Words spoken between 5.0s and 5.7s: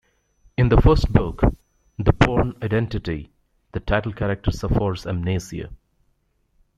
amnesia.